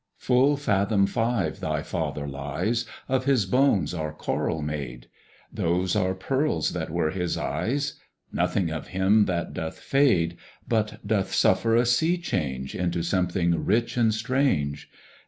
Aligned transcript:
_Full 0.19 0.57
fathom 0.57 1.05
five 1.05 1.59
thy 1.59 1.83
father 1.83 2.27
lies; 2.27 2.85
Of 3.07 3.25
his 3.25 3.45
bones 3.45 3.93
are 3.93 4.11
coral 4.11 4.63
made; 4.63 5.05
Those 5.53 5.95
are 5.95 6.15
pearls 6.15 6.71
that 6.73 6.89
were 6.89 7.11
his 7.11 7.37
eyes: 7.37 7.99
Nothing 8.31 8.71
of 8.71 8.87
him 8.87 9.25
that 9.25 9.53
doth 9.53 9.77
fade, 9.77 10.37
But 10.67 11.05
doth 11.05 11.31
suffer 11.35 11.75
a 11.75 11.85
sea 11.85 12.17
change 12.17 12.71
400 12.71 12.83
Into 12.83 13.03
something 13.03 13.63
rich 13.63 13.95
and 13.95 14.11
strange. 14.11 14.89